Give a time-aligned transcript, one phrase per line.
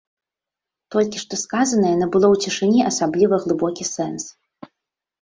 [0.95, 4.23] Толькі што сказанае набыло ў цішыні асабліва глыбокі сэнс.